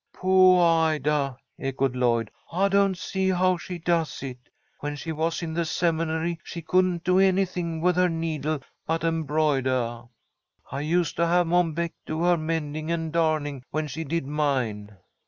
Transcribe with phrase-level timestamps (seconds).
[0.13, 2.31] "Poah Ida!" echoed Lloyd.
[2.51, 4.39] "I don't see how she does it.
[4.79, 10.09] When she was in the Seminary, she couldn't do anything with her needle but embroidah.
[10.71, 14.97] I used to have Mom Beck do her mending and darning when she did mine."